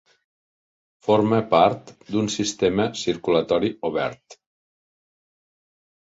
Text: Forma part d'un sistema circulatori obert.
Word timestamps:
Forma 1.07 1.41
part 1.49 1.91
d'un 2.07 2.29
sistema 2.35 2.87
circulatori 3.01 3.69
obert. 3.91 4.37